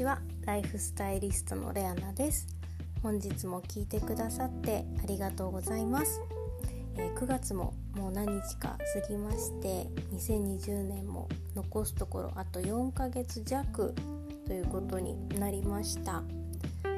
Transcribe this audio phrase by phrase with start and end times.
[0.00, 0.18] ちは。
[0.46, 2.48] ライフスタイリストのレアナです。
[3.02, 6.22] 本日も聞いてくださってありがとうございます、
[6.96, 13.94] えー、9月ももう何日か過ぎまして2020年も残すところあと4ヶ月弱
[14.46, 16.22] ということになりました。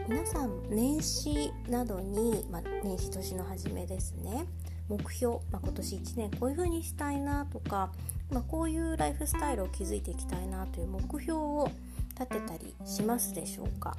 [0.08, 4.46] 皆さん年始などに、まあ、年始年の初めですね。
[4.88, 7.90] 目標、まあ、今年1年こういう風にしたいなとか、
[8.30, 11.68] まあ、こういうライフスタイルを築いていきたいなという目標を
[12.18, 13.96] 立てたりしますでしょうか？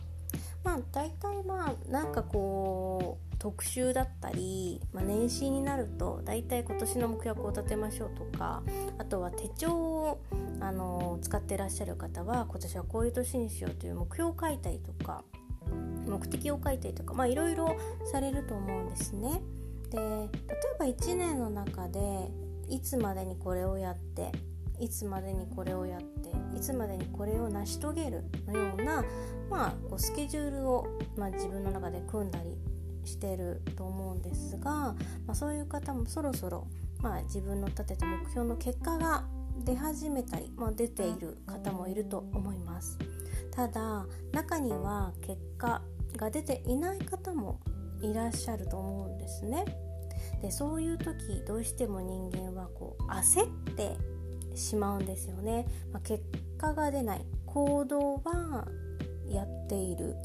[0.64, 8.64] まあ大体まあなんかこう特集だったり、まあ、年始になると大体今年の目標を立てましょうとか
[8.98, 10.22] あとは手帳を
[10.62, 15.24] あの使ってらっしゃる方は今年はこういう年にしようという目標を書いたりとか
[16.08, 17.76] 目的を書いたりとかいろいろ
[18.12, 19.42] されると思うんですね。
[19.90, 20.30] で例え
[20.80, 22.32] ば1年の中で
[22.70, 24.32] いつまでにこれをやって
[24.80, 29.04] いつまでにこれをやっていつまでにこれを成し遂げるのような、
[29.50, 32.58] まあ、こうスケジュールを、まあ、自分の中で組んだり
[33.06, 34.96] してると思うんですが、ま
[35.30, 36.68] あ、そういう方もそろそろ、
[37.02, 39.26] まあ、自分の立てた目標の結果が
[39.66, 42.98] 出始めたり、まあ、出ている方もいると思います。
[43.52, 45.82] ただ中には結果
[46.18, 47.60] が出ていない方も
[48.02, 49.66] いらっしゃると思うんですね。
[50.42, 53.96] でそういう時どうしても人間はこう焦って
[54.56, 56.24] しまうんですよね、まあ、結
[56.58, 57.26] 果が出ない。
[57.46, 58.68] 行動は
[59.28, 60.16] やっている。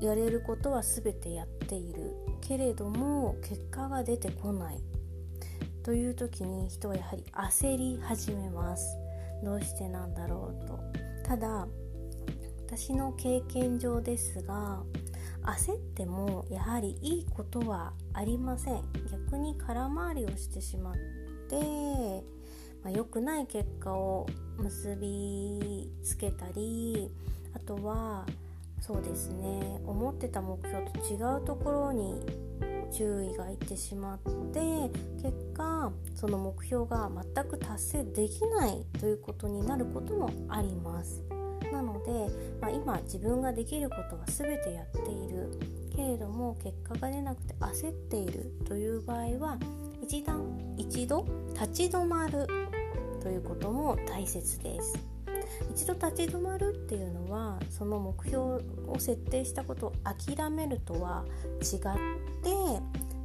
[0.00, 2.14] やれることは全てやっている。
[2.40, 4.82] けれども結果が出てこない。
[5.82, 8.96] という時に人はやはり焦り始めます。
[9.44, 10.78] どうしてなんだろうと。
[11.24, 11.66] ただ
[12.66, 14.82] 私の経験上ですが
[15.42, 18.82] 焦ってもやはりいいことはありません。
[19.10, 20.94] 逆に空回りをしてしまっ
[21.48, 22.24] て
[22.84, 24.26] まあ、良くない結果を
[24.58, 27.10] 結びつけたり
[27.54, 28.26] あとは
[28.80, 32.20] そうですね思ってた目標と違うところに
[32.92, 34.18] 注意がいってしまっ
[34.52, 34.60] て
[35.22, 41.22] 結果その目標が全く達成できないということになることもあります。
[41.72, 42.28] なので、
[42.60, 45.58] まあ、今自分ができることは全てやっている。
[45.96, 49.58] けれども結果が出なくて焦っているという場合は
[50.02, 51.24] 一段一度
[51.54, 52.46] 立ち止まる
[53.24, 54.98] ということも大切です
[55.72, 58.38] 一度立ち止まるっていうのはその目標
[58.86, 61.24] を設定したことを諦めるとは
[61.60, 61.80] 違っ
[62.42, 62.50] て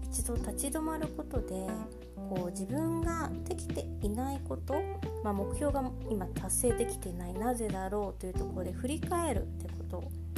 [0.09, 1.67] 一度立ち止まることで
[2.15, 4.75] こう自分ができていないこと、
[5.23, 9.83] まあ、目標が今達成できていないなぜだろうというところで振り返るってこ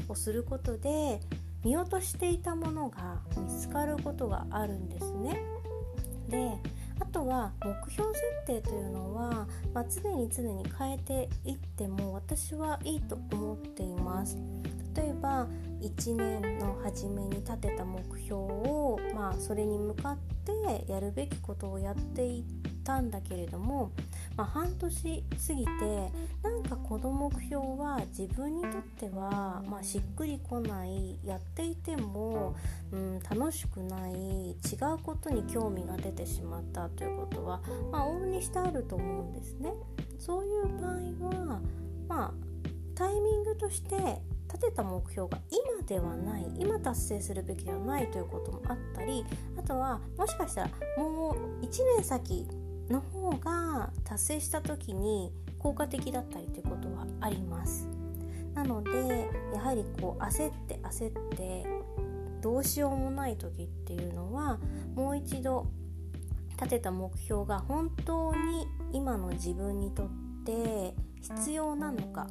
[0.08, 1.20] とをすることで
[1.64, 5.40] 見落としていたものが見つかることがあるんですね。
[6.30, 6.58] で
[7.02, 14.38] あとは目標設定というのは、まあ、常に常に変えていっても私はいいと思っています。
[14.96, 15.48] 例えば
[15.82, 22.44] 1年の初めに立てた目標を、まあ、それに向かってやるべきことをやっていっ
[22.84, 23.92] たんだけれども、
[24.42, 32.56] まあ、半年過ぎてなんかこの目標は自分にとっては、まあ、しっくりこないやっていても、
[32.92, 34.56] うん、楽しくない違
[34.96, 39.74] うことに興味が出てしまったということは、まあ、往々にしてあると思うんですね。
[40.18, 41.62] そういう場合は、
[42.10, 42.32] まあ、
[42.96, 43.96] タイミングとして
[44.48, 49.24] 立てた目標が今ではない今達成するべきではないということもあったり
[49.58, 52.48] あとはもしかしたらもう1年先
[52.92, 57.88] の方が達成した時に効果的だったりということはあります。
[58.54, 61.66] なのでやはりこう焦って焦って
[62.42, 64.60] どうしようもない時っていうのは
[64.94, 65.68] もう一度
[66.58, 70.10] 立てた目標が本当に今の自分にとっ
[70.46, 72.28] て必要なのか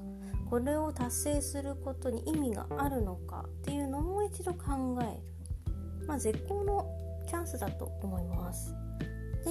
[0.51, 5.17] これを達成することに意味があるのかっていうのをもう一度考え
[5.71, 6.87] る、まあ、絶好の
[7.29, 8.75] チャンスだと思います。
[9.45, 9.51] で、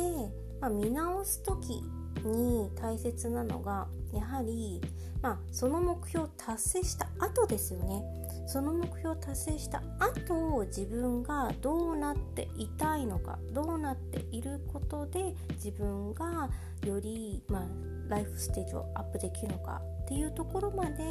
[0.62, 1.84] まあ、見直す時
[2.24, 4.82] に大切なのがやはり、
[5.22, 8.04] まあ、その目標を達成した後ですよね。
[8.48, 16.50] その目標を達成した後自分がどうなっていたいのかどうなっていることで自分が
[16.84, 17.64] より、まあ、
[18.08, 21.04] ライフステージをアップできるのかっていうところまで、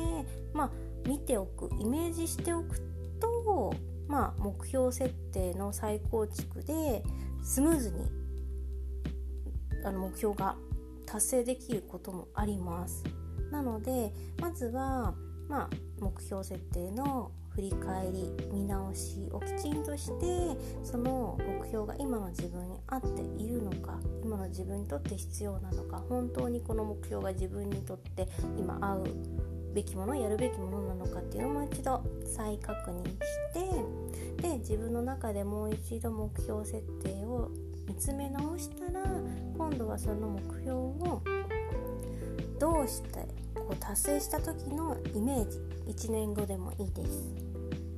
[0.52, 0.70] まあ、
[1.06, 2.80] 見ておくイメージしておく
[3.20, 3.72] と、
[4.08, 7.04] まあ、目標設定の再構築で
[7.44, 8.27] スムーズに
[9.84, 10.56] あの目標が
[11.06, 13.04] 達成できることもあります。
[13.50, 15.14] なのでまずは、
[15.48, 15.70] まあ、
[16.00, 29.04] 目標設定の振り返り見直しをきちんとしてその目標が今の自分に合っているのか今の自分にとって必要なのか本当にこの目標が自分にとって今合う
[29.74, 33.16] べきものやるべきものなのかっていうのをもう一度再確認し
[34.36, 37.50] てで自分の中でもう一度目標設定を
[37.88, 39.02] 見つめ直したら
[39.56, 41.22] 今度はその目標を
[42.60, 45.58] どうしてこう達成した時のイメージ。
[45.88, 47.24] 1年後でもいいです。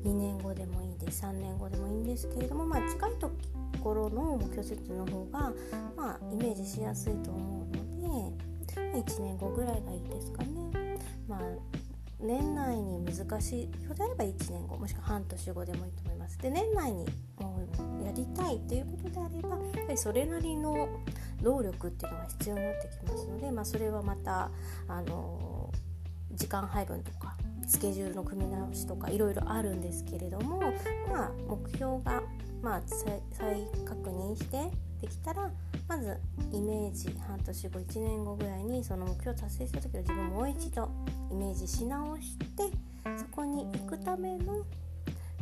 [0.04, 1.24] 2年後でもいいです。
[1.24, 3.30] 3年後でもいいんですけれども、まあ、近いと
[3.82, 5.52] ころの目標設定の方が、
[5.96, 8.32] まあ、イメージしやすいと思うの
[8.66, 10.98] で1年後ぐらいがいいですかね。
[11.26, 11.40] まあ
[12.22, 16.38] 年内に難しいようであれば1年後もしくは半年後でもいいと思います。
[16.38, 17.06] で年内に
[17.38, 17.60] も
[18.02, 20.88] うやりたいということであればやはりそれなりの
[21.42, 24.50] 労力っていうのが必要になってきますので、まあ、それはまた
[24.88, 25.72] あの
[26.32, 27.36] 時間配分とか
[27.66, 30.60] スケジュールの組み直しとかいろいろあるんですけれども、
[31.08, 32.22] まあ、目標が、
[32.62, 33.20] まあ、再
[33.84, 34.70] 確認して
[35.00, 35.50] できたら
[35.88, 36.18] まず
[36.52, 40.90] イメージ半年後1年後ぐらいにその目標を達成した時は自分もう一度
[41.30, 42.64] イメージし直して
[43.16, 44.58] そこに行くための、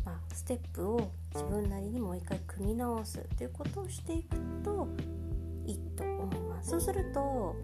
[0.05, 4.89] まあ、ステップを自分なりにもう一回組み直すということをしていくと
[5.67, 6.71] いいと思います。
[6.71, 7.57] そうすると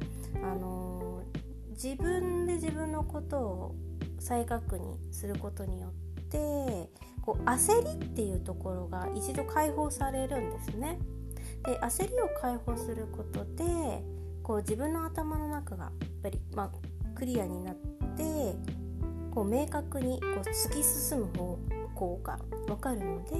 [0.42, 1.22] あの
[1.70, 3.74] 自分で自分のことを
[4.18, 5.92] 再確認することによっ
[6.28, 6.90] て
[7.20, 10.98] こう焦りっていうところが一度解放されるんですね。
[11.64, 14.04] で焦りを解放することで
[14.42, 15.92] こう自分の頭の中がやっ
[16.22, 16.70] ぱり、まあ、
[17.14, 18.56] クリアになって
[19.34, 21.58] こう明確にこう突き進む方
[21.94, 23.36] 向が分かるので、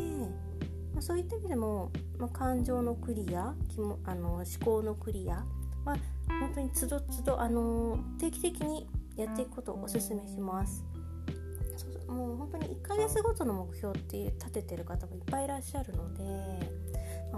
[0.93, 3.55] まあ、そういった意味でも、まあ、感情のクリア
[4.05, 5.45] あの思考のクリア
[5.85, 5.97] は
[6.41, 10.85] 本当につどつどあの定期的にやっていくことをおすすめします。
[12.09, 16.23] もう本当に1ヶ月ごとの目標っていう立ててる方もいっぱいいらっしゃるので、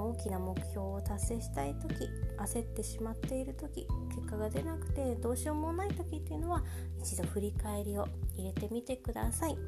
[0.03, 2.09] 大きな目標を達成したい時
[2.39, 6.63] 焦ってしまっている時結果が出なくてどうしようもない時っていうのは
[7.01, 8.07] 一度振り返りを
[8.37, 9.55] 入れてみてください。
[9.55, 9.59] で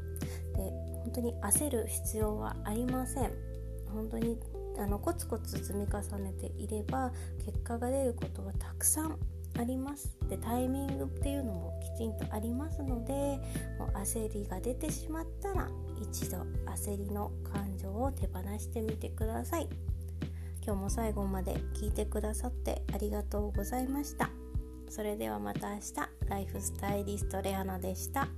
[1.04, 3.32] 本当に焦る必要はありません。
[3.92, 4.38] 本当に
[4.78, 7.10] あのコツコツ積み重ねていれば
[7.44, 9.18] 結果が出ることはたくさん
[9.58, 10.16] あります。
[10.28, 13.12] でタイミングっていうのもきちんとありますので
[13.78, 15.68] もう焦りが出てしまったら
[16.00, 19.68] 一度焦りの感情を手放してみてください。
[20.68, 24.28] 今日も最後まで聞いてくださってありがとうございました。
[24.90, 25.94] それではまた明日、
[26.28, 28.28] ライフスタイリストレアナでした。